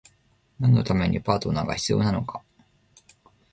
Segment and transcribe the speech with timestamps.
[0.59, 2.41] 何のためにパートナーが必要なのか？